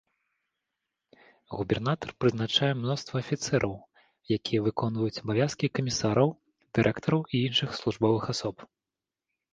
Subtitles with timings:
[1.57, 3.73] Губернатар прызначае мноства афіцэраў,
[4.37, 6.29] якія выконваюць абавязкі камісараў,
[6.79, 8.55] дырэктараў і іншых службовых асоб.